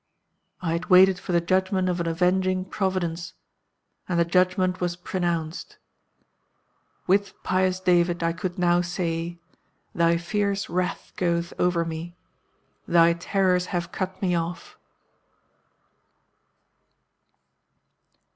[0.63, 3.33] I had waited for the judgment of an Avenging Providence.
[4.09, 5.77] And the judgment was pronounced.
[7.05, 9.37] With pious David I could now say,
[9.93, 12.15] Thy fierce wrath goeth over me;
[12.87, 14.75] thy terrors have cut me off."